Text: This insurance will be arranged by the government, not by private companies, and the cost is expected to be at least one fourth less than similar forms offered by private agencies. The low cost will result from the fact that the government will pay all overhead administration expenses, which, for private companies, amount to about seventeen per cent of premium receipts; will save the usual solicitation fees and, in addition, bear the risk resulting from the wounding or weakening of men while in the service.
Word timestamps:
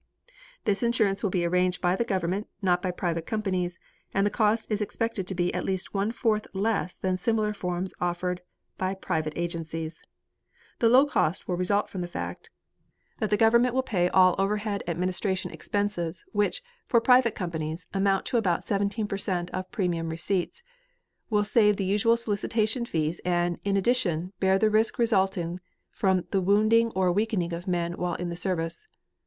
This 0.65 0.81
insurance 0.81 1.21
will 1.21 1.29
be 1.29 1.45
arranged 1.45 1.79
by 1.79 1.95
the 1.95 2.03
government, 2.03 2.47
not 2.59 2.81
by 2.81 2.89
private 2.89 3.27
companies, 3.27 3.79
and 4.15 4.25
the 4.25 4.31
cost 4.31 4.65
is 4.71 4.81
expected 4.81 5.27
to 5.27 5.35
be 5.35 5.53
at 5.53 5.63
least 5.63 5.93
one 5.93 6.11
fourth 6.11 6.47
less 6.53 6.95
than 6.95 7.19
similar 7.19 7.53
forms 7.53 7.93
offered 8.01 8.41
by 8.79 8.95
private 8.95 9.33
agencies. 9.37 10.01
The 10.79 10.89
low 10.89 11.05
cost 11.05 11.47
will 11.47 11.55
result 11.55 11.87
from 11.87 12.01
the 12.01 12.07
fact 12.07 12.49
that 13.19 13.29
the 13.29 13.37
government 13.37 13.75
will 13.75 13.83
pay 13.83 14.09
all 14.09 14.33
overhead 14.39 14.81
administration 14.87 15.51
expenses, 15.51 16.25
which, 16.31 16.63
for 16.87 16.99
private 16.99 17.35
companies, 17.35 17.85
amount 17.93 18.25
to 18.25 18.37
about 18.37 18.63
seventeen 18.63 19.05
per 19.05 19.19
cent 19.19 19.51
of 19.51 19.69
premium 19.71 20.09
receipts; 20.09 20.63
will 21.29 21.43
save 21.43 21.77
the 21.77 21.85
usual 21.85 22.17
solicitation 22.17 22.85
fees 22.85 23.21
and, 23.23 23.59
in 23.63 23.77
addition, 23.77 24.33
bear 24.39 24.57
the 24.57 24.71
risk 24.71 24.97
resulting 24.97 25.59
from 25.91 26.25
the 26.31 26.41
wounding 26.41 26.89
or 26.95 27.11
weakening 27.13 27.53
of 27.53 27.67
men 27.67 27.93
while 27.93 28.15
in 28.15 28.29
the 28.29 28.35
service. 28.35 28.87